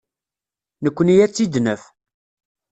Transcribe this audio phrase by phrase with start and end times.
[0.83, 1.81] Nekkni ad tt-id-naf.